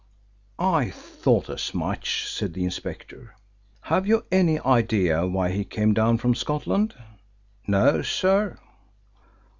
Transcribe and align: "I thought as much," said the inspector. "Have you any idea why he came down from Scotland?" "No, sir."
"I 0.57 0.89
thought 0.89 1.47
as 1.47 1.75
much," 1.75 2.25
said 2.27 2.55
the 2.55 2.63
inspector. 2.63 3.35
"Have 3.81 4.07
you 4.07 4.25
any 4.31 4.59
idea 4.61 5.27
why 5.27 5.51
he 5.51 5.63
came 5.63 5.93
down 5.93 6.17
from 6.17 6.33
Scotland?" 6.33 6.95
"No, 7.67 8.01
sir." 8.01 8.57